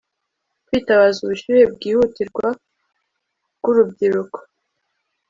[0.65, 2.47] Kwitabaza ubushyuhe bwihutirwa
[3.57, 4.37] bwurubyiruko